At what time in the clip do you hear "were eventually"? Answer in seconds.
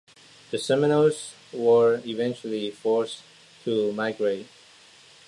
1.53-2.71